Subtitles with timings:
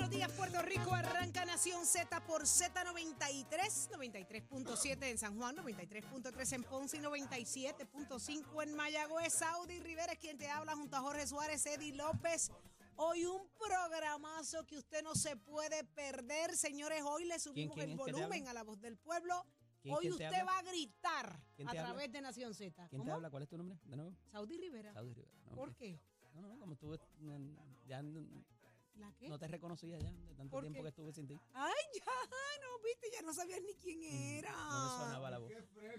[0.00, 0.94] Buenos días, Puerto Rico.
[0.94, 8.74] Arranca Nación Z por Z93, 93.7 en San Juan, 93.3 en Ponce y 97.5 en
[8.76, 9.34] Mayagüez.
[9.34, 12.50] Saudi Rivera es quien te habla junto a Jorge Suárez, Eddie López.
[12.96, 17.02] Hoy un programazo que usted no se puede perder, señores.
[17.04, 19.44] Hoy le subimos quién el te volumen a la voz del pueblo.
[19.82, 21.90] ¿Quién- Hoy te usted va a gritar ¿Quién a te habla?
[21.92, 22.74] través de Nación Z.
[22.88, 23.14] ¿Quién te ¿Cómo?
[23.16, 23.28] habla?
[23.28, 23.78] ¿Cuál es tu nombre?
[23.84, 24.16] De nuevo.
[24.32, 24.94] Saudi Rivera.
[24.94, 25.34] Saudi Rivera.
[25.50, 26.00] No, ¿Por qué?
[26.32, 28.02] No, no, como mm, ya
[28.94, 29.28] ¿La qué?
[29.28, 30.82] no te reconocía ya de tanto ¿Por tiempo qué?
[30.82, 31.40] que estuve sin ti.
[31.54, 32.04] Ay, ya,
[32.60, 34.52] no, viste, ya no sabías ni quién era.
[34.52, 35.52] Mm, No me sonaba la voz.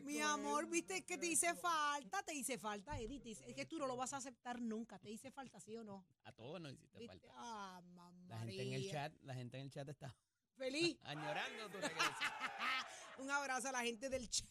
[0.03, 3.25] Mi amor, viste que te hice falta, te hice falta, Edith.
[3.25, 5.00] Es que tú no lo vas a aceptar nunca.
[5.00, 6.06] ¿Te hice falta, sí o no?
[6.25, 7.18] A todos nos hiciste ¿Viste?
[7.18, 7.34] falta.
[7.38, 8.28] Ah, mamá.
[8.28, 10.16] La gente en el chat, la gente en el chat está
[10.58, 10.97] Feliz.
[11.03, 12.12] añorando tu regreso.
[13.19, 14.47] Un abrazo a la gente del chat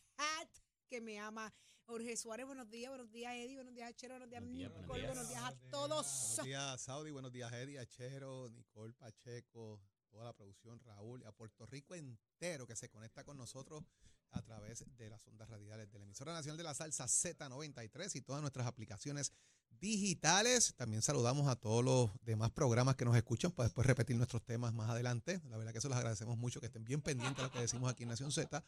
[0.89, 1.53] que me ama.
[1.91, 5.13] Jorge Suárez, buenos días, buenos días, Eddie, buenos días, Chero, buenos días, buenos Nicole, días.
[5.13, 6.07] buenos días a todos.
[6.37, 7.11] Buenos días, Saudi.
[7.11, 12.65] Buenos días, Eddie, Achero, Nicole Pacheco, toda la producción, Raúl, y a Puerto Rico entero
[12.69, 13.83] que se conecta con nosotros
[14.31, 18.21] a través de las ondas radiales de la emisora nacional de la salsa Z93 y
[18.21, 19.33] todas nuestras aplicaciones
[19.81, 20.73] digitales.
[20.77, 24.73] También saludamos a todos los demás programas que nos escuchan para después repetir nuestros temas
[24.75, 25.41] más adelante.
[25.49, 27.91] La verdad que eso les agradecemos mucho, que estén bien pendientes de lo que decimos
[27.91, 28.63] aquí en Nación Z.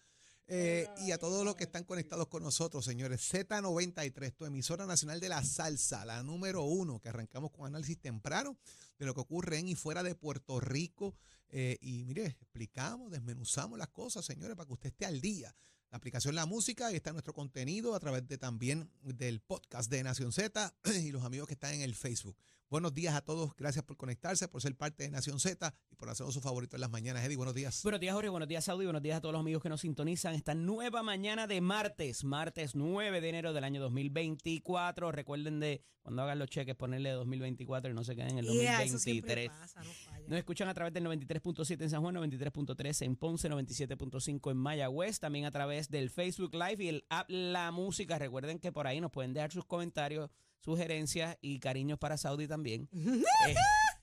[0.49, 5.21] Eh, y a todos los que están conectados con nosotros, señores, Z93, tu emisora nacional
[5.21, 8.59] de la salsa, la número uno, que arrancamos con análisis temprano
[8.99, 11.15] de lo que ocurre en y fuera de Puerto Rico.
[11.49, 15.55] Eh, y mire, explicamos, desmenuzamos las cosas, señores, para que usted esté al día.
[15.91, 20.03] La aplicación La Música, ahí está nuestro contenido a través de también del podcast de
[20.03, 22.37] Nación Z y los amigos que están en el Facebook.
[22.73, 26.09] Buenos días a todos, gracias por conectarse, por ser parte de Nación Z y por
[26.09, 27.23] hacernos su favorito en las mañanas.
[27.23, 27.83] Eddie, buenos días.
[27.83, 28.31] Buenos días, Jorge.
[28.31, 28.87] Buenos días, Saudi.
[28.87, 32.75] Buenos días a todos los amigos que nos sintonizan esta nueva mañana de martes, martes
[32.75, 35.13] 9 de enero del año 2024.
[35.13, 38.83] Recuerden de cuando hagan los cheques ponerle 2024 y no se queden en el Yeah,
[38.83, 39.51] eso siempre 2023.
[39.51, 40.29] pasa, no falla.
[40.29, 45.21] Nos escuchan a través del 93.7 en San Juan, 93.3 en Ponce, 97.5 en Mayagüez,
[45.21, 48.19] también a través del Facebook Live y el app La Música.
[48.19, 50.31] Recuerden que por ahí nos pueden dejar sus comentarios,
[50.63, 52.89] sugerencias y cariños para Saudi también.
[53.49, 53.57] Eh,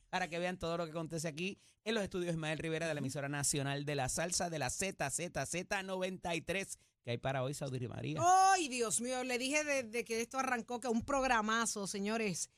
[0.10, 3.00] para que vean todo lo que acontece aquí en los estudios Ismael Rivera de la
[3.00, 8.20] emisora nacional de la salsa de la ZZZ93 que hay para hoy, Saudi María.
[8.22, 12.50] Ay, Dios mío, le dije desde que esto arrancó que un programazo, señores.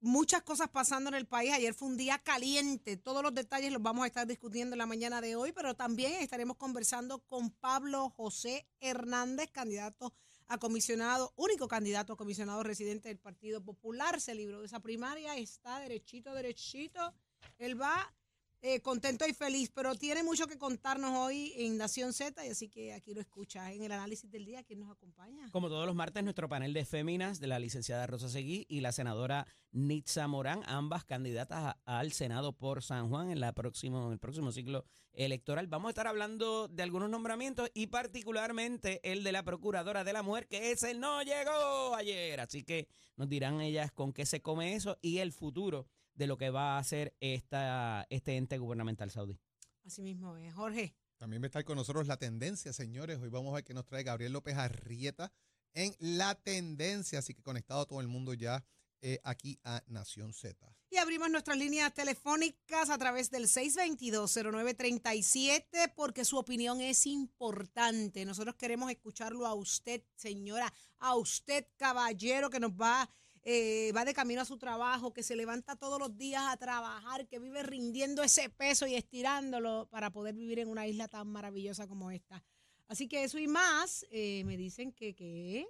[0.00, 1.52] Muchas cosas pasando en el país.
[1.52, 2.96] Ayer fue un día caliente.
[2.96, 6.14] Todos los detalles los vamos a estar discutiendo en la mañana de hoy, pero también
[6.14, 10.14] estaremos conversando con Pablo José Hernández, candidato
[10.50, 14.20] a comisionado, único candidato a comisionado residente del Partido Popular.
[14.20, 17.14] Se libró de esa primaria, está derechito, derechito.
[17.58, 18.12] Él va
[18.62, 22.68] eh, contento y feliz, pero tiene mucho que contarnos hoy en Nación Z, y así
[22.68, 24.62] que aquí lo escuchas en el análisis del día.
[24.62, 25.48] ¿Quién nos acompaña?
[25.50, 28.92] Como todos los martes, nuestro panel de féminas de la licenciada Rosa Seguí y la
[28.92, 34.18] senadora Nitza Morán, ambas candidatas al Senado por San Juan en, la próximo, en el
[34.18, 35.66] próximo ciclo electoral.
[35.66, 40.22] Vamos a estar hablando de algunos nombramientos y particularmente el de la Procuradora de la
[40.22, 42.40] Mujer, que ese no llegó ayer.
[42.40, 46.38] Así que nos dirán ellas con qué se come eso y el futuro de lo
[46.38, 49.38] que va a hacer esta, este ente gubernamental saudí.
[49.84, 50.52] Así mismo es.
[50.54, 50.94] Jorge.
[51.16, 53.18] También va a estar con nosotros la tendencia, señores.
[53.20, 55.32] Hoy vamos a ver qué nos trae Gabriel López Arrieta
[55.74, 57.18] en la tendencia.
[57.18, 58.64] Así que conectado todo el mundo ya
[59.02, 60.76] eh, aquí a Nación Z.
[60.90, 68.24] Y abrimos nuestras líneas telefónicas a través del 622-0937 porque su opinión es importante.
[68.24, 73.08] Nosotros queremos escucharlo a usted, señora, a usted, caballero, que nos va,
[73.42, 77.26] eh, va de camino a su trabajo, que se levanta todos los días a trabajar,
[77.26, 81.86] que vive rindiendo ese peso y estirándolo para poder vivir en una isla tan maravillosa
[81.88, 82.44] como esta.
[82.88, 85.66] Así que eso y más, eh, me dicen que qué,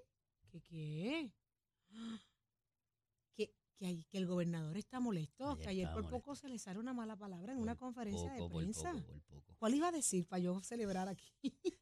[0.50, 1.30] que qué.
[3.36, 6.16] Que, que, que el gobernador está molesto, Ayer que ayer por molesto.
[6.18, 8.92] poco se le sale una mala palabra en una conferencia Poco, de por prensa.
[8.92, 9.54] poco, por poco.
[9.58, 11.32] ¿Cuál iba a decir para yo celebrar aquí?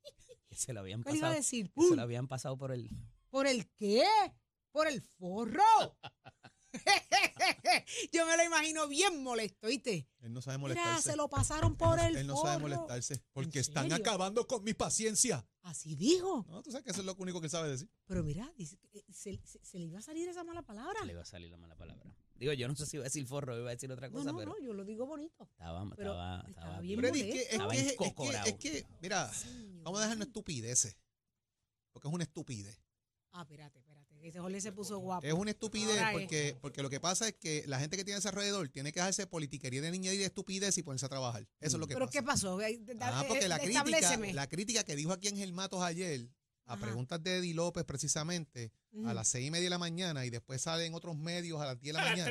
[0.48, 1.70] Que se lo habían ¿Cuál iba a decir?
[1.76, 2.88] se lo habían pasado por el...
[3.28, 4.02] ¿Por el qué?
[4.72, 5.62] ¿Por el forro?
[8.12, 10.06] yo me lo imagino bien molesto, ¿viste?
[10.20, 11.10] Él no sabe Mira, molestarse.
[11.10, 13.96] se lo pasaron por el Él no sabe molestarse porque están serio?
[14.04, 15.46] acabando con mi paciencia.
[15.62, 16.44] Así dijo.
[16.48, 17.90] No, tú sabes que eso es lo único que él sabe decir.
[18.06, 21.04] Pero mira, dice eh, se, se- se le iba a salir esa mala palabra.
[21.04, 22.14] Le iba a salir la mala palabra.
[22.34, 24.14] Digo, yo no sé si iba a decir forro o iba a decir otra No,
[24.18, 25.44] cosa, no, pero no, yo lo digo bonito.
[25.44, 27.28] estaba, pero estaba, estaba bien Pero molesto.
[27.28, 28.46] es que, Estaba es, que, es, que, encocorado.
[28.46, 29.82] es que, mira, Señor.
[29.82, 30.96] vamos a dejarnos estupideces.
[31.92, 32.78] Porque es una estupidez.
[33.32, 34.08] Ah, espérate, espérate.
[34.26, 35.24] Ese Jorge se puso guapo.
[35.26, 36.18] Es una estupidez Ahora es.
[36.18, 38.90] porque, porque lo que pasa es que la gente que tiene a ese alrededor tiene
[38.90, 41.42] que dejarse politiquería de niña y de estupidez y ponerse a trabajar.
[41.60, 42.18] Eso es lo que ¿Pero pasa.
[42.18, 42.60] qué pasó?
[42.60, 46.28] Eh, da- Ah, porque eh, la crítica, la crítica que dijo aquí Ángel Matos ayer,
[46.66, 46.82] a Ajá.
[46.82, 48.72] preguntas de Eddie López precisamente,
[49.06, 51.80] a las seis y media de la mañana y después salen otros medios a las
[51.80, 52.30] 10 de la mañana.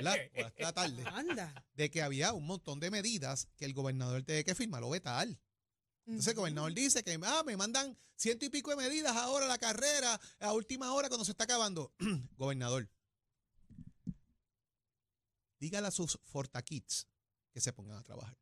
[0.00, 0.10] la.
[0.10, 1.04] O a las tres de la tarde.
[1.06, 1.64] Anda.
[1.74, 5.28] De que había un montón de medidas que el gobernador tiene que firmar o vetar.
[6.06, 9.48] Entonces el gobernador dice que ah, me mandan ciento y pico de medidas ahora a
[9.48, 11.92] la carrera, a última hora cuando se está acabando.
[12.36, 12.88] gobernador,
[15.58, 17.06] dígale a sus Fortakids
[17.52, 18.36] que se pongan a trabajar.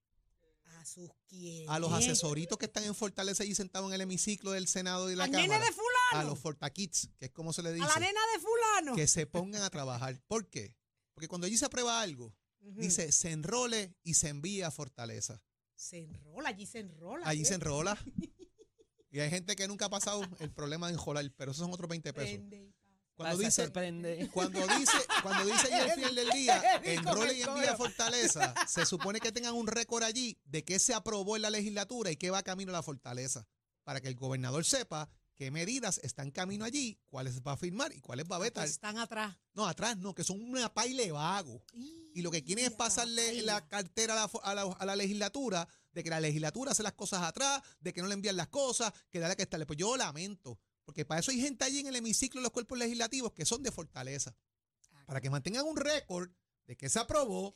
[0.79, 1.69] A sus quién.
[1.69, 5.17] A los asesoritos que están en Fortaleza y sentados en el hemiciclo del Senado y
[5.17, 5.49] la Al Cámara.
[5.49, 5.89] nene de fulano.
[6.13, 8.95] a los Fortakids, que es como se le A dice, la nena de fulano.
[8.95, 10.21] que se pongan a trabajar.
[10.29, 10.77] ¿Por qué?
[11.15, 15.43] Porque cuando allí se aprueba algo, dice se enrole y se envía a Fortaleza.
[15.79, 17.27] Se enrola, allí se enrola.
[17.27, 17.57] Allí se ¿eh?
[17.57, 17.97] enrola.
[19.11, 21.89] Y hay gente que nunca ha pasado el problema de enjolar, pero esos son otros
[21.89, 22.41] 20 pesos.
[23.15, 24.29] Cuando Pasa, dice, sorprende.
[24.35, 27.75] cuando dice, cuando dice el final del día, enrole el y envía.
[27.75, 32.11] Fortaleza, se supone que tengan un récord allí de qué se aprobó en la legislatura
[32.11, 33.49] y qué va camino a la Fortaleza,
[33.83, 35.09] para que el gobernador sepa
[35.39, 38.67] qué medidas están camino allí, cuáles va a firmar y cuáles va a vetar.
[38.67, 39.37] Están atrás.
[39.55, 41.63] No, atrás no, que son una paile vago.
[42.13, 44.97] Y lo que quieren es pasarle la cartera a la, fo- a la- a la
[44.97, 48.49] legislatura, de que la legislatura hace las cosas atrás, de que no le envían las
[48.49, 49.65] cosas, que dale que estarle.
[49.65, 52.77] Pues yo lamento, porque para eso hay gente allí en el hemiciclo de los cuerpos
[52.77, 54.35] legislativos que son de fortaleza,
[55.07, 56.31] para que mantengan un récord
[56.67, 57.55] de que se aprobó,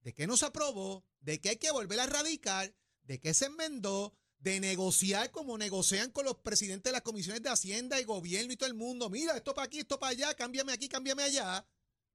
[0.00, 2.74] de que no se aprobó, de que hay que volver a radicar,
[3.04, 4.14] de que se enmendó,
[4.46, 8.56] de negociar como negocian con los presidentes de las comisiones de Hacienda y gobierno y
[8.56, 9.10] todo el mundo.
[9.10, 11.66] Mira, esto para aquí, esto para allá, cámbiame aquí, cámbiame allá.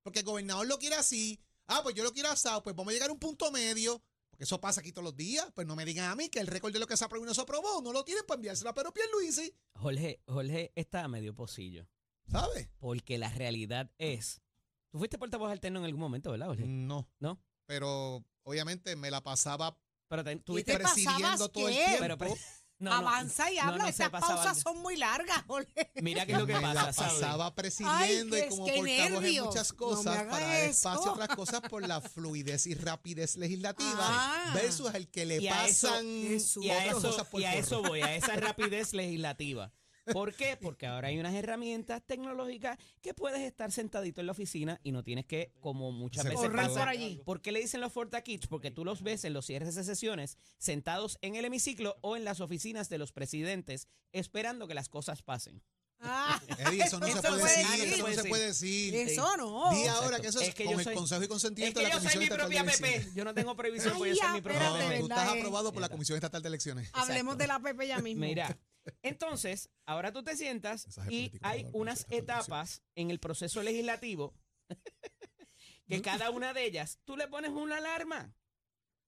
[0.02, 1.42] Porque el gobernador lo quiere así.
[1.68, 2.64] Ah, pues yo lo quiero asado.
[2.64, 4.02] Pues vamos a llegar a un punto medio.
[4.30, 5.46] Porque eso pasa aquí todos los días.
[5.54, 7.28] Pues no me digan a mí que el récord de lo que se aprobó y
[7.28, 7.82] no se aprobó.
[7.82, 9.54] No lo tienen para enviárselo a Pedro Pierluisi.
[9.76, 11.86] Jorge, Jorge está a medio pocillo.
[12.28, 12.70] ¿Sabes?
[12.80, 14.42] Porque la realidad es.
[14.90, 16.66] Tú fuiste portavoz alterno en algún momento, ¿verdad, Jorge?
[16.66, 17.10] No.
[17.20, 17.44] ¿No?
[17.66, 19.78] Pero obviamente me la pasaba
[20.12, 20.74] Pero te- ¿Y tuviste.
[20.74, 20.84] te
[21.50, 21.96] todo el tiempo.
[22.00, 22.36] Pero, pero-
[22.80, 23.84] no, no, Avanza y no, habla.
[23.86, 25.92] no pasaba pausas son muy largas, Jorge.
[26.02, 29.44] Mira qué es lo que me pasa, la pasaba presidiendo Ay, y como portavoz en
[29.46, 30.70] muchas cosas para dar eso.
[30.72, 34.52] espacio a otras cosas por la fluidez y rapidez legislativa Ah.
[34.56, 36.06] versus el que le Y eso- pasan.
[36.08, 39.72] Y a, otras eso, cosas por y a eso voy, a esa rapidez legislativa.
[40.14, 40.58] ¿Por qué?
[40.58, 45.04] Porque ahora hay unas herramientas tecnológicas que puedes estar sentadito en la oficina y no
[45.04, 46.80] tienes que, como muchas Se veces Correr pasa.
[46.80, 47.22] por allí.
[47.26, 48.48] ¿Por qué le dicen los Forta Kids?
[48.48, 52.24] Porque tú los ves en los cierres de sesiones sentados en el hemiciclo o en
[52.26, 55.62] las oficinas de los presidentes esperando que las cosas pasen.
[56.04, 57.94] Ah, Eddie, eso no se Eso puede puede decir, decir.
[57.94, 58.96] eso no se puede decir.
[58.96, 59.70] eso no.
[59.70, 60.22] Di ahora Exacto.
[60.24, 61.90] que eso es, Es que con yo el soy- consejo y Es consentimiento que de
[61.90, 63.06] la yo soy Comisión mi Estatal de propia Elecciones.
[63.06, 63.16] PP.
[63.20, 64.98] Yo no tengo por yo soy ya, mi propia No, PP.
[64.98, 65.90] tú estás aprobado por la.
[65.90, 66.90] Comisión Estatal de Elecciones.
[66.94, 68.26] Hablemos de la Pepe ya mismo.
[68.26, 68.58] Mira,
[69.04, 74.34] entonces, ahora tú te sientas Mensaje y político hay unas etapas en el proceso legislativo
[75.88, 78.34] que cada una de ellas tú le pones una alarma.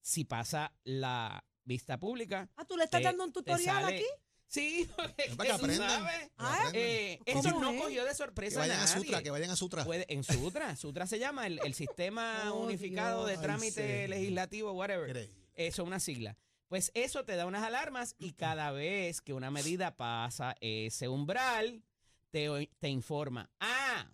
[0.02, 2.50] Si pasa la vista pública.
[2.58, 4.06] Ah, tú le estás te- dando un te tutorial sale- aquí.
[4.48, 5.90] Sí, porque Es para que tú aprendan.
[5.90, 6.20] sabes.
[6.20, 6.76] que Ah, aprendan.
[6.76, 7.82] Eh, ¿Cómo eso no es?
[7.82, 9.02] cogió de que sorpresa vayan a nadie.
[9.02, 9.86] Sutra, que vayan a Sutra.
[9.86, 13.36] Puede- en Sutra, Sutra se llama el, el sistema Oh, unificado de.
[13.36, 15.08] Ay, trámite legislativo, whatever.
[15.08, 15.36] Increíble.
[15.56, 16.38] Eso es una sigla.
[16.74, 21.84] Pues eso te da unas alarmas y cada vez que una medida pasa ese umbral,
[22.32, 22.48] te,
[22.80, 23.52] te informa.
[23.60, 24.10] Ah,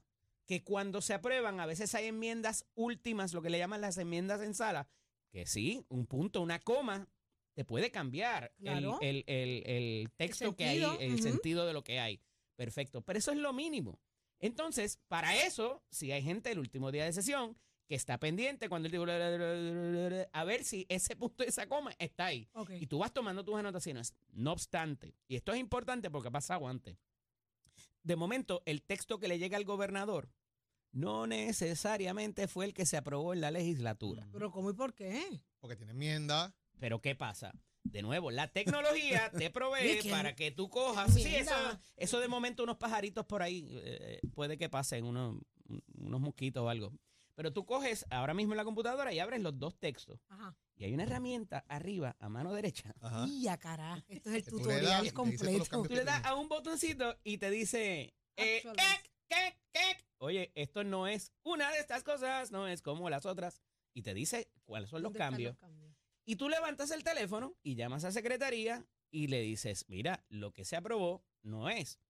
[0.46, 4.42] que cuando se aprueban, a veces hay enmiendas últimas, lo que le llaman las enmiendas
[4.42, 4.90] en sala,
[5.32, 7.08] que sí, un punto, una coma,
[7.54, 8.98] te puede cambiar el- Claro.
[9.00, 12.20] el, el- el texto que hay, el sentido de lo que hay.
[12.58, 14.02] Perfecto, pero eso es lo mínimo.
[14.42, 17.58] Entonces, para eso, si hay gente el último día de sesión
[17.90, 19.06] que está pendiente cuando él digo
[20.32, 22.48] a ver si ese punto de esa coma está ahí.
[22.80, 24.14] Y tú vas tomando tus anotaciones.
[24.32, 26.98] No obstante, y esto es importante porque ha pasado antes.
[28.04, 30.30] De momento, el texto que le llega al gobernador
[30.92, 34.28] no necesariamente fue el que se aprobó en la legislatura.
[34.32, 35.42] Pero ¿cómo y por qué?
[35.60, 36.54] Porque tiene enmienda.
[36.80, 37.56] Pero ¿qué pasa?
[37.84, 41.12] De nuevo, la tecnología te provee para que tú cojas.
[41.12, 41.56] Sí, eso,
[41.98, 45.42] eso de momento unos pajaritos por ahí, eh, puede que pasen unos,
[45.96, 46.94] unos mosquitos o algo.
[47.40, 50.20] Pero tú coges ahora mismo en la computadora y abres los dos textos.
[50.28, 50.54] Ajá.
[50.76, 52.94] Y hay una herramienta arriba, a mano derecha.
[53.00, 53.26] Ajá.
[53.30, 54.04] Y ya, cara.
[54.10, 55.84] Esto es el le tutorial das completo.
[55.84, 58.58] Tú le das a un botoncito y te dice, eh.
[58.58, 58.66] "Ec,
[59.30, 60.06] ec, ec".
[60.18, 63.62] oye, esto no es una de estas cosas, no es como las otras.
[63.94, 65.58] Y te dice cuáles son los ¿Dónde están cambios.
[66.26, 70.66] Y tú levantas el teléfono y llamas a secretaría y le dices, mira, lo que
[70.66, 72.02] se aprobó no es.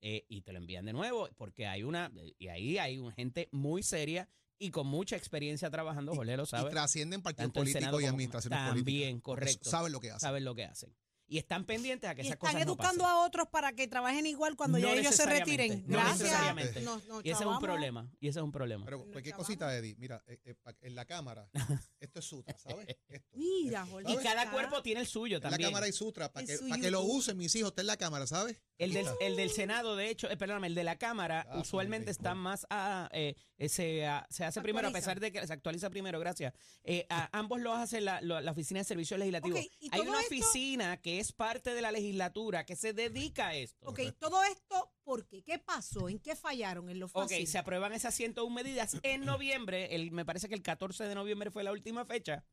[0.00, 3.48] Eh, y te lo envían de nuevo porque hay una, y ahí hay una gente
[3.52, 4.28] muy seria
[4.58, 6.70] y con mucha experiencia trabajando, Jorge lo Y sabe.
[6.70, 8.74] trascienden partidos políticos y administraciones También,
[9.20, 9.22] políticas.
[9.22, 9.70] Porque correcto.
[9.70, 10.20] Saben lo que hacen.
[10.20, 10.94] Saben lo que hacen.
[11.28, 13.88] Y están pendientes a que Y esas están cosas no educando a otros para que
[13.88, 15.82] trabajen igual cuando No ya ellos se retiren.
[15.86, 16.18] no Gracias.
[16.20, 16.80] necesariamente.
[16.82, 18.10] Nos- nos Y ese es un problema.
[18.20, 18.84] Y ese es un problema.
[18.84, 19.46] Pero cualquier chavamos.
[19.46, 21.48] cosita, Eddie, mira, eh, eh, en la cámara,
[22.00, 22.86] esto es Sutra, ¿sabes?
[23.08, 23.28] Esto.
[23.32, 24.12] Mira, esto, Jorge.
[24.12, 25.70] y cada cuerpo tiene el suyo En la también.
[25.70, 28.26] cámara hay Sutra, para que, para que lo usen mis hijos, está en la cámara,
[28.26, 28.60] ¿sabes?
[28.78, 31.58] El del, Aquí el del Senado, de hecho, eh, perdóname, el de la Cámara, Ah,
[31.60, 35.06] usualmente está más a, eh, eh, se, ah, se hace primero, a Actualiza.
[35.10, 36.52] pesar de que se actualiza primero, gracias.
[36.82, 39.60] Eh, a- ambos lo hace la, lo- la Oficina de Servicios Legislativos.
[39.60, 40.34] Ok, ¿y Hay todo una esto?
[40.34, 43.86] oficina que es parte de la legislatura que se dedica a esto.
[43.88, 45.42] Ok, todo esto, ¿por qué?
[45.44, 46.08] ¿Qué pasó?
[46.08, 46.88] ¿En qué fallaron?
[46.88, 47.46] En lo Ok, fácil.
[47.46, 49.94] se aprueban esas 101 medidas en noviembre.
[49.94, 52.44] El, me parece que el 14 de noviembre fue la última fecha.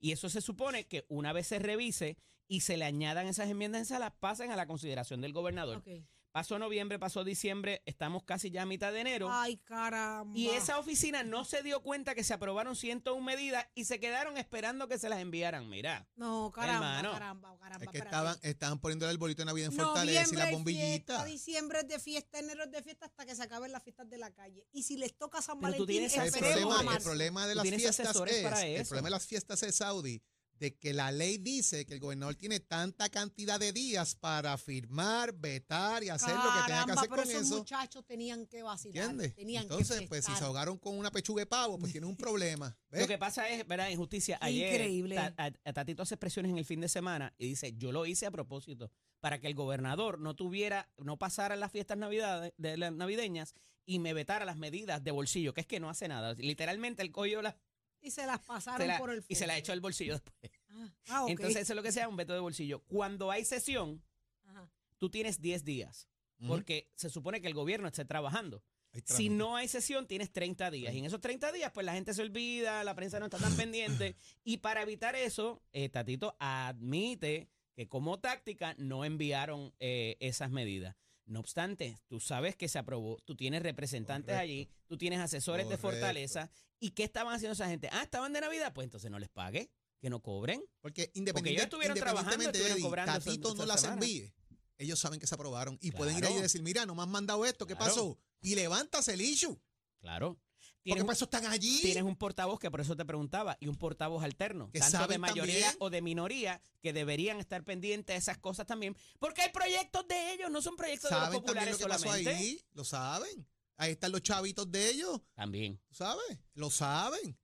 [0.00, 2.18] Y eso se supone que una vez se revise
[2.48, 5.78] y se le añadan esas enmiendas en sala, pasen a la consideración del gobernador.
[5.78, 5.88] Ok.
[6.30, 9.28] Pasó noviembre, pasó diciembre, estamos casi ya a mitad de enero.
[9.32, 10.38] Ay, caramba.
[10.38, 14.36] Y esa oficina no se dio cuenta que se aprobaron 101 medidas y se quedaron
[14.36, 15.68] esperando que se las enviaran.
[15.68, 17.12] Mira, No, caramba, Hermano.
[17.12, 17.84] caramba, caramba.
[17.86, 21.14] Es que estaban, estaban poniéndole el bolito de Navidad en Fortaleza y la bombillita.
[21.14, 24.08] fiesta, diciembre es de fiesta, enero es de fiesta hasta que se acaben las fiestas
[24.08, 24.64] de la calle.
[24.70, 27.68] Y si les toca San Pero tú Valentín, tienes El problema, el problema de las
[27.68, 28.88] fiestas es, para el eso.
[28.90, 30.22] problema de las fiestas es Saudi,
[30.58, 35.32] de que la ley dice que el gobernador tiene tanta cantidad de días para firmar,
[35.32, 37.58] vetar y hacer lo que tenga que hacer pero con esos eso.
[37.58, 38.96] muchas tenían que vacilar.
[39.04, 39.34] ¿Entiendes?
[39.34, 42.16] Tenían Entonces, que pues si se ahogaron con una pechuga de pavo, pues tienen un
[42.18, 42.76] problema.
[42.90, 43.02] ¿ves?
[43.02, 43.88] Lo que pasa es, ¿verdad?
[43.88, 44.38] Injusticia.
[44.40, 45.14] Ayer increíble.
[45.14, 48.06] Ta- a- a Tatito hace expresiones en el fin de semana y dice, yo lo
[48.06, 52.76] hice a propósito, para que el gobernador no tuviera, no pasara las fiestas navidades, de
[52.76, 56.34] las navideñas y me vetara las medidas de bolsillo, que es que no hace nada.
[56.34, 57.54] Literalmente él cogió las
[58.00, 59.58] Y se las se pasaron la- por el y se la forro.
[59.60, 60.52] echó al bolsillo después.
[60.70, 61.26] Ah, ah.
[61.28, 62.80] Entonces eso es lo que sea un veto de bolsillo.
[62.86, 64.02] Cuando hay sesión,
[64.44, 64.70] Ajá.
[64.98, 66.08] tú tienes 10 días,
[66.46, 68.62] porque se supone que el gobierno esté trabajando.
[69.04, 70.94] Si no hay sesión, tienes 30 días.
[70.94, 73.54] Y en esos 30 días, pues la gente se olvida, la prensa no está tan
[74.04, 74.16] pendiente.
[74.44, 80.96] Y para evitar eso, eh, Tatito admite que como táctica no enviaron eh, esas medidas.
[81.28, 84.42] No obstante, tú sabes que se aprobó, tú tienes representantes Correcto.
[84.42, 85.76] allí, tú tienes asesores de.
[85.76, 86.50] Fortaleza.
[86.80, 87.88] ¿Y qué estaban haciendo esa gente?
[87.92, 89.70] Ah, estaban de Navidad, pues entonces no les pague,
[90.00, 90.64] que no cobren.
[90.80, 94.32] Porque independiente, estuvieron trabajando, independientemente estuvieron cobrando Tatito no las envíe.
[94.78, 97.10] Ellos saben que se aprobaron y pueden ir ahí y decir, mira, no me han
[97.10, 97.90] mandado esto, ¿qué Claro.
[97.92, 98.18] pasó?
[98.40, 99.60] Y levántase el issue.
[100.00, 100.40] Claro.
[100.88, 101.80] Porque Tienes, para eso están allí.
[101.82, 105.04] tienes un portavoz que por eso te preguntaba, y un portavoz alterno, Que tanto de
[105.04, 105.76] saben mayoría también.
[105.80, 110.32] o de minoría, que deberían estar pendientes de esas cosas también, porque hay proyectos de
[110.32, 112.30] ellos, no son proyectos de los saben también populares lo que pasó solamente.
[112.34, 112.60] ahí.
[112.72, 113.46] Lo saben.
[113.76, 115.20] Ahí están los chavitos de ellos.
[115.34, 115.78] También.
[115.88, 116.38] ¿tú ¿Sabes?
[116.54, 117.38] Lo saben.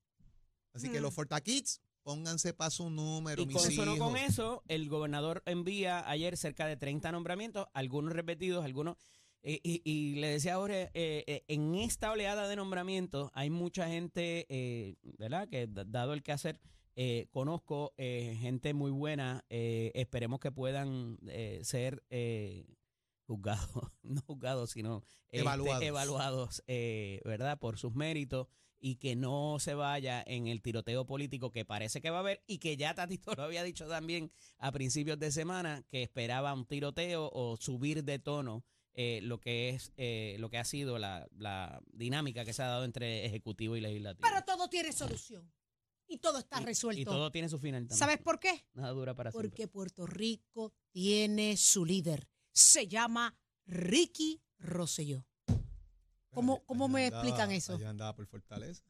[0.72, 1.02] Así que Mm.
[1.02, 3.98] los Fortakids, pónganse para su número, Y mis hijos.
[3.98, 8.96] con eso, el gobernador envía ayer cerca de 30 nombramientos, algunos repetidos, algunos...
[9.44, 13.86] eh, y, y le decía ahora, eh, eh, en esta oleada de nombramientos hay mucha
[13.88, 15.48] gente, eh, ¿verdad?
[15.48, 16.58] Que dado el que hacer,
[17.30, 22.66] conozco eh, gente muy buena, eh, esperemos que puedan eh, ser eh,
[23.26, 23.68] juzgados,
[24.02, 25.82] no juzgados, sino este, Evaluados.
[25.82, 27.58] evaluados, eh, ¿verdad?
[27.58, 28.46] Por sus méritos
[28.78, 32.42] y que no se vaya en el tiroteo político que parece que va a haber
[32.46, 36.66] y que ya Tatito lo había dicho también a principios de semana que esperaba un
[36.66, 38.62] tiroteo o subir de tono
[38.94, 42.66] eh, lo que es eh, lo que ha sido la, la dinámica que se ha
[42.68, 44.26] dado entre ejecutivo y legislativo.
[44.28, 45.52] Pero todo tiene solución.
[46.06, 47.00] Y todo está Y- resuelto.
[47.00, 47.98] Y todo tiene su final también.
[47.98, 48.66] ¿Sabes por qué?
[48.74, 49.48] Nada dura para siempre.
[49.48, 52.28] Porque Puerto Rico tiene su líder.
[52.52, 53.36] Se llama
[53.66, 55.26] Ricky Rosselló.
[56.30, 57.74] ¿Cómo- cómo me andaba- explican eso?
[57.74, 58.84] Allá andaba por Fortaleza,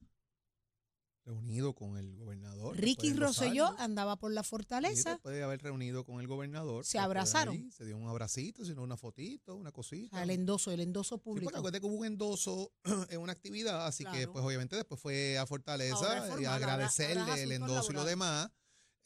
[1.25, 2.77] reunido con el gobernador.
[2.77, 3.83] Ricky Rosselló Rosario.
[3.83, 5.11] andaba por la Sí, fortaleza.
[5.13, 6.85] después de haber reunido con el gobernador.
[6.85, 7.71] Se abrazaron.
[7.73, 10.17] se dio un abracito, sino una fotito, una O cosita.
[10.17, 11.45] sea, el endoso, el endoso Sí, público.
[11.47, 12.73] porque acuérdate que hubo un endoso
[13.11, 17.53] en una actividad, así que pues obviamente después fue a Fortaleza y agradecerle ahora el
[17.53, 18.51] endoso y lo demás.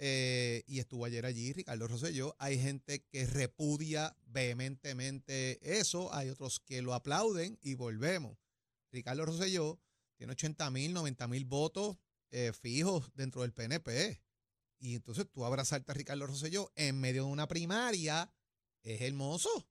[0.01, 2.37] eh, y estuvo ayer allí Ricardo Rosselló.
[2.39, 8.37] Hay gente que repudia vehementemente eso, hay otros que lo aplauden y volvemos.
[8.93, 9.81] Ricardo Rosselló
[10.17, 11.97] tiene 80 mil, 90 mil votos
[12.31, 14.21] eh, fijos dentro del PNP.
[14.81, 18.33] Y entonces tú abrazarte a Ricardo Rosselló en medio de una primaria
[18.83, 19.69] es hermoso.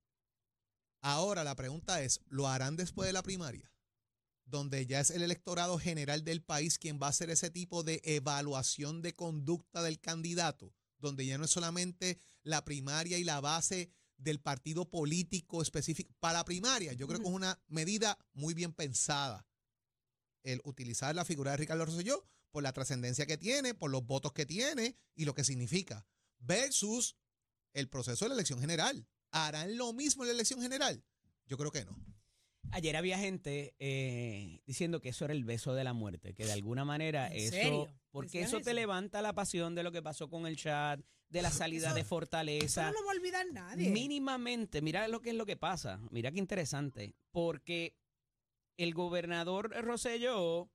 [1.02, 3.72] Ahora la pregunta es, ¿lo harán después de la primaria?
[4.46, 8.02] Donde ya es el electorado general del país quien va a hacer ese tipo de
[8.04, 13.92] evaluación de conducta del candidato, donde ya no es solamente la primaria y la base
[14.18, 16.14] del partido político específico.
[16.20, 19.48] Para la primaria, yo creo que es una medida muy bien pensada
[20.44, 22.26] el utilizar la figura de Ricardo Rosselló
[22.58, 26.08] por la trascendencia que tiene, por los votos que tiene y lo que significa,
[26.40, 27.16] versus
[27.74, 29.06] el proceso de la elección general.
[29.30, 31.04] ¿Harán lo mismo en la elección general?
[31.46, 31.96] Yo creo que no.
[32.72, 36.52] Ayer había gente eh, diciendo que eso era el beso de la muerte, que de
[36.54, 37.94] alguna manera ¿En eso, serio?
[38.10, 38.74] porque ¿Decían eso te eso?
[38.74, 41.00] levanta la pasión de lo que pasó con el chat,
[41.30, 42.88] de la salida Eso- de Eso Fortaleza.
[42.88, 43.92] no lo va a olvidar nadie.
[43.92, 47.96] Mínimamente, mira lo que es lo que pasa, mira qué interesante, porque
[48.78, 50.72] el gobernador Rosselló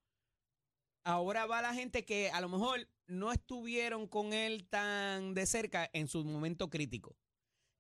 [1.05, 5.89] ahora va la gente que a lo mejor no estuvieron con él tan de cerca
[5.93, 7.17] en su momento crítico.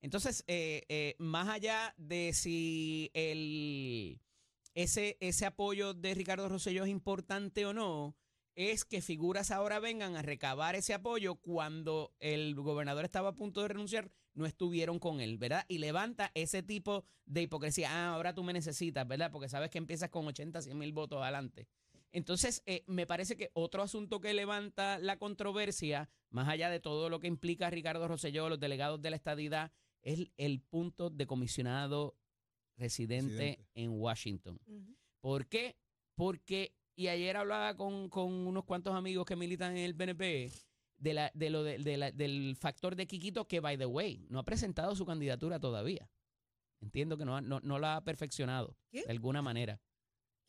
[0.01, 3.11] Entonces, eh, eh, más allá de si
[4.75, 8.17] ese, ese apoyo de Ricardo Rosselló es importante o no,
[8.55, 13.63] es que figuras ahora vengan a recabar ese apoyo cuando el gobernador estaba a punto
[13.63, 15.65] de renunciar, no estuvieron con él, ¿verdad?
[15.69, 17.91] Y levanta ese tipo de hipocresía.
[17.91, 19.31] Ah, ahora tú me necesitas, ¿verdad?
[19.31, 21.69] Porque sabes que empiezas con 80, 100 mil votos adelante.
[22.13, 27.09] Entonces, eh, me parece que otro asunto que levanta la controversia, más allá de todo
[27.09, 29.73] lo que implica Ricardo Rosselló, los delegados de la estadidad,
[30.03, 32.17] es el punto de comisionado
[32.77, 33.67] residente, Residente.
[33.75, 34.59] en Washington.
[35.21, 35.77] ¿Por qué?
[36.15, 40.51] Porque, y ayer hablaba con, con unos cuantos amigos que militan en el PNP
[40.99, 44.27] de la, de lo de- de la- del factor de Quiquito, que, by the way,
[44.29, 46.11] no ha presentado su candidatura todavía.
[46.81, 49.81] Entiendo que no, ha- no, no la ha perfeccionado de alguna manera.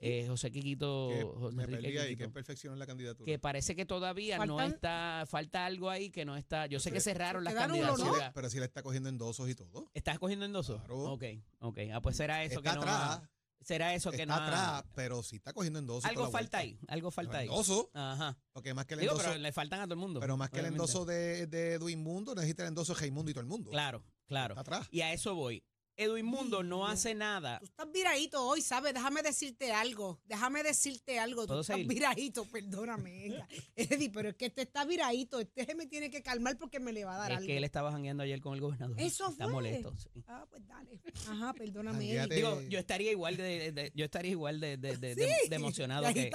[0.05, 3.25] Eh, José Quiquito, Que José me Enrique perdí ahí, Quiquito, que perfeccionó la candidatura.
[3.25, 6.65] que parece que todavía no está, falta algo ahí que no está.
[6.67, 8.27] Yo sé que cerraron las Quedan uno, pero, si candidaturas.
[8.29, 9.89] le, pero si le está cogiendo endosos y todo.
[9.93, 10.77] ¿Estás cogiendo endoso?
[10.79, 11.13] Claro.
[11.13, 11.23] Ok,
[11.59, 11.79] ok.
[11.93, 13.29] Ah, pues será eso está que no atrás, ha-
[13.61, 14.45] será eso que está no ha-
[14.77, 16.03] atrás, pero sí está cogiendo endosos.
[16.03, 17.47] Algo la falta ahí, algo falta ahí.
[17.47, 18.37] Endoso, Ajá.
[18.51, 20.19] porque más que el Digo, endoso, pero le faltan a todo el mundo.
[20.19, 23.33] pero más que el endoso de, de Edwin Mundo, necesita el endoso de Raimundo y
[23.33, 23.69] todo el mundo.
[23.71, 24.53] Claro, claro.
[24.55, 24.87] Está atrás.
[24.91, 25.63] Y a eso voy.
[25.95, 27.59] Edwin Mundo no hace nada.
[27.59, 28.93] Tú estás viradito hoy, ¿sabes?
[28.93, 30.19] Déjame decirte algo.
[30.25, 31.41] Déjame decirte algo.
[31.43, 31.87] Tú ¿Puedo estás seguir?
[31.93, 33.45] viradito, perdóname.
[33.75, 35.39] Eddie, pero es que este está viradito.
[35.39, 37.47] Este se me tiene que calmar porque me le va a dar Es algo.
[37.47, 38.99] que él estaba jangueando ayer con el gobernador.
[38.99, 39.53] Eso Está fue.
[39.53, 39.93] molesto.
[39.97, 40.09] sí.
[40.27, 40.99] Ah, pues dale.
[41.29, 42.11] Ajá, perdóname.
[42.11, 42.35] Eddie.
[42.35, 45.55] Digo, yo estaría igual de, de- yo estaría igual de, de- de- de- Sí, de
[45.55, 46.31] emocionado que,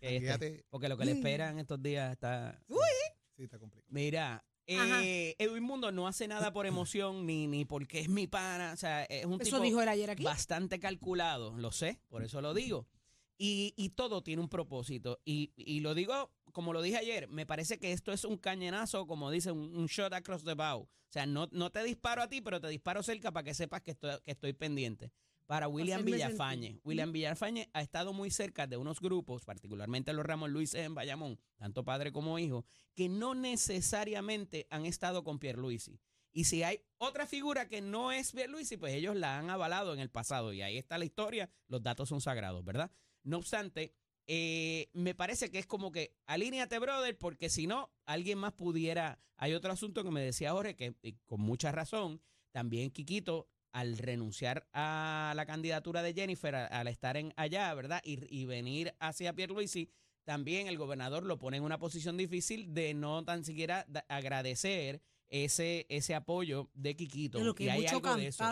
[0.00, 1.16] que este, porque lo que le Mm.
[1.18, 2.58] esperan estos días está.
[3.36, 3.88] sí, está complicado.
[3.92, 4.44] Mira.
[4.80, 8.72] Eh, Edwin Mundo no hace nada por emoción ni, ni porque es mi pana.
[8.72, 10.22] O sea, es un Eso tipo dijo él ayer aquí.
[10.22, 12.86] bastante calculado, lo sé, por eso lo digo.
[13.38, 15.20] Y, y todo tiene un propósito.
[15.24, 19.06] Y, y lo digo, como lo dije ayer, me parece que esto es un cañonazo,
[19.06, 20.82] como dice, un, un shot across the bow.
[20.82, 23.82] O sea, no, no te disparo a ti, pero te disparo cerca para que sepas
[23.82, 25.10] que estoy, que estoy pendiente.
[25.52, 26.80] Para William Villafañe.
[26.82, 31.38] William Villafañe ha estado muy cerca de unos grupos, particularmente los Ramos Luis en Bayamón,
[31.58, 36.00] tanto padre como hijo, que no necesariamente han estado con Pierluisi.
[36.32, 40.00] Y si hay otra figura que no es Pierluisi, pues ellos la han avalado en
[40.00, 40.54] el pasado.
[40.54, 42.90] Y ahí está la historia, los datos son sagrados, ¿verdad?
[43.22, 43.92] No obstante,
[44.28, 49.20] eh, me parece que es como que alíneate, brother, porque si no, alguien más pudiera.
[49.36, 50.94] Hay otro asunto que me decía Jorge, que
[51.26, 57.16] con mucha razón, también Quiquito, al renunciar a la candidatura de Jennifer, a- al estar
[57.16, 58.00] en allá, ¿verdad?
[58.04, 59.88] Y, y venir hacia Pierluisi,
[60.24, 65.86] también el gobernador lo pone en una posición difícil de no tan siquiera agradecer ese,
[65.88, 67.38] ese apoyo de Quiquito.
[67.54, 68.44] Que y hay mucho algo de eso.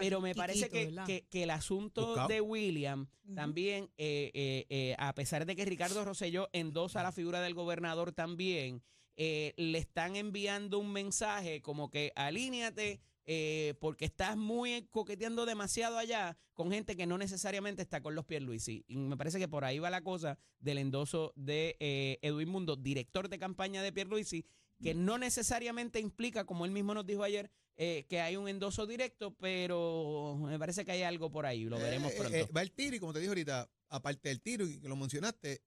[0.00, 2.28] Pero me parece que, que- que el asunto Buscado.
[2.28, 7.40] de William también, eh, eh, eh, a pesar de que Ricardo Rosselló endosa la figura
[7.40, 8.82] del gobernador también,
[9.16, 15.98] eh, le están enviando un mensaje como que alíñate eh, porque estás muy coqueteando demasiado
[15.98, 18.84] allá con gente que no necesariamente está con los Pierluisi.
[18.86, 22.76] Y me parece que por ahí va la cosa del endoso de eh, Edwin Mundo,
[22.76, 24.44] director de campaña de Pierluisi,
[24.82, 28.86] que no necesariamente implica, como él mismo nos dijo ayer, eh, que hay un endoso
[28.86, 32.36] directo, pero me parece que hay algo por ahí, lo veremos Eh, pronto.
[32.36, 34.96] eh, va el tiro y como te dije ahorita, aparte del tiro y que lo
[34.96, 35.62] mencionaste,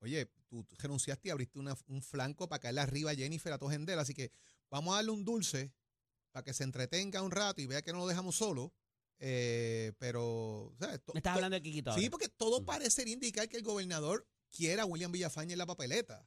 [0.00, 3.68] oye, tú renunciaste y abriste una- un flanco para caerle arriba a Jennifer a tu
[3.68, 4.32] así que
[4.70, 5.72] vamos a darle un dulce
[6.32, 8.72] para que se entretenga un rato y vea que no lo dejamos solo.
[9.22, 11.04] eh, pero, ¿sabes?
[11.04, 12.64] To- Me estás to- hablando de Quiquito Sí, porque todo Mm.
[12.64, 16.26] parecería indicar que el gobernador quiera a William Villafañe en la papeleta.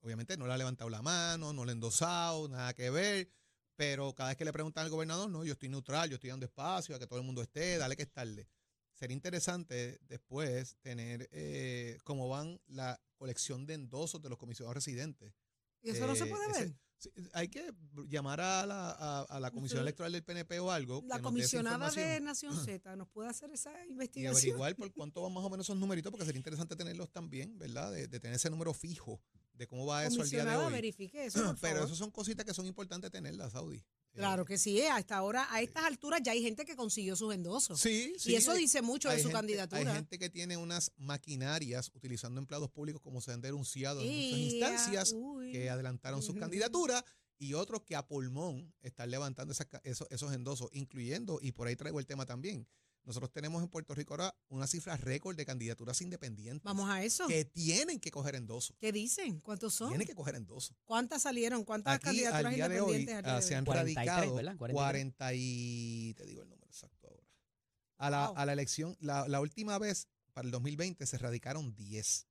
[0.00, 3.30] Obviamente no le ha levantado la mano, no le ha endosado, nada que ver.
[3.76, 6.46] Pero cada vez que le preguntan al gobernador, no, yo estoy neutral, yo estoy dando
[6.46, 8.48] espacio a que todo el mundo esté, dale que es tarde.
[8.94, 15.34] Sería interesante después tener eh, cómo van la colección de endosos de los comisionados residentes.
[15.84, 16.74] ¿Y eso no se Eh, puede ese- ver?
[16.96, 17.70] Sí, hay que
[18.08, 21.02] llamar a la, a, a la comisión electoral del PNP o algo.
[21.06, 24.34] La comisionada de Nación Z nos puede hacer esa y investigación.
[24.36, 27.92] averiguar por cuánto van más o menos esos numeritos, porque sería interesante tenerlos también, ¿verdad?
[27.92, 29.20] De, de tener ese número fijo
[29.54, 30.72] de cómo va eso al día de hoy.
[30.72, 31.96] verifique eso, por Pero favor.
[31.96, 33.76] son cositas que son importantes tenerlas, Saudi.
[33.78, 37.16] Eh, Claro que sí, a esta hora, a estas alturas ya hay gente que consiguió
[37.16, 37.80] sus endosos.
[37.80, 38.32] Sí, sí.
[38.32, 39.80] y eso hay- dice mucho de su gente- candidatura.
[39.80, 44.22] Hay gente que tiene unas maquinarias utilizando empleados públicos como se han denunciado en muchas
[44.22, 45.50] Ea, instancias uy.
[45.52, 47.02] que adelantaron sus candidaturas
[47.38, 51.66] y otros que a pulmón están levantando esas ca- esos, esos endosos, incluyendo, y por
[51.66, 52.68] ahí traigo el tema también,
[53.04, 57.26] nosotros tenemos en Puerto Rico ahora una cifra récord de candidaturas independientes Vamos a eso.
[57.26, 58.76] que tienen que coger endosos.
[58.78, 59.40] ¿Qué dicen?
[59.40, 59.88] ¿Cuántos son?
[59.88, 60.76] Tienen que coger endosos.
[60.84, 61.64] ¿Cuántas salieron?
[61.64, 63.58] ¿Cuántas Aquí, candidaturas al día de hoy, independientes al día ah, de se hoy?
[63.58, 64.56] han 43, radicado ¿verdad?
[64.56, 64.74] 43.
[64.74, 66.14] 40 y...
[66.14, 67.22] Te digo el número exacto ahora.
[67.98, 68.36] A la, Wow.
[68.38, 72.26] a la elección, la, la última vez, para el 2020, se radicaron 10.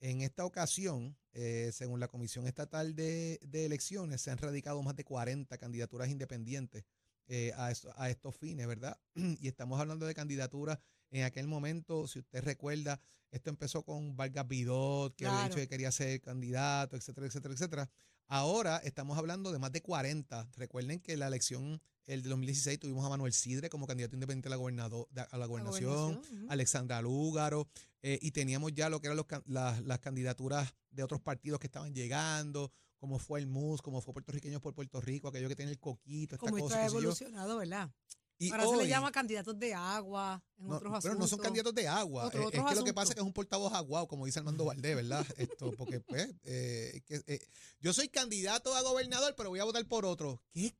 [0.00, 4.94] En esta ocasión, eh, según la Comisión Estatal de, de Elecciones, se han radicado más
[4.96, 6.84] de 40 candidaturas independientes
[7.28, 8.98] eh, a, eso- a estos fines, ¿verdad?
[9.40, 10.78] Y estamos hablando de candidaturas
[11.10, 15.68] en aquel momento, si usted recuerda, esto empezó con Vargas Vidot, que había dicho que
[15.68, 17.90] quería ser candidato, etcétera, etcétera, etcétera.
[18.28, 20.48] Ahora estamos hablando de más de 40.
[20.56, 24.50] Recuerden que la elección, el de 2016, tuvimos a Manuel Sidre como candidato independiente a
[24.50, 26.20] la, gobernado- a la La gobernación.
[26.48, 27.68] Alexandra Lúgaro,
[28.02, 31.94] eh, y teníamos ya lo que eran los las candidaturas de otros partidos que estaban
[31.94, 35.78] llegando, como fue el MUS, como fue Puertorriqueños por Puerto Rico, aquello que tiene el
[35.78, 36.84] coquito, esta como cosa.
[36.84, 37.90] Esto ha evolucionado, ¿verdad?
[38.38, 41.02] Y Ahora se le llama candidatos de agua en otros asuntos.
[41.04, 42.26] Pero no son candidatos de agua.
[42.26, 44.94] Es, que lo que pasa es que es un portavoz aguado, como dice Armando Valdés,
[44.94, 45.26] ¿verdad?
[45.38, 47.40] Esto, porque pues, eh, eh,
[47.80, 50.42] yo soy candidato a gobernador, pero voy a votar por otro.
[50.52, 50.74] ¿Qué?